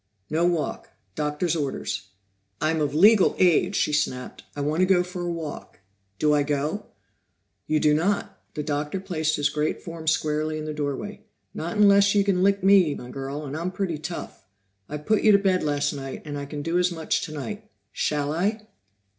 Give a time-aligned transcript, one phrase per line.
[0.31, 0.89] "No walk.
[1.13, 2.07] Doctor's orders."
[2.59, 4.43] "I'm of legal age!" she snapped.
[4.55, 5.79] "I want to go for a walk.
[6.17, 6.87] Do I go?"
[7.67, 11.21] "You do not." The Doctor placed his great form squarely in the doorway.
[11.53, 14.47] "Not unless you can lick me, my girl, and I'm pretty tough.
[14.89, 17.69] I put you to bed last night, and I can do as much tonight.
[17.91, 18.65] Shall I?"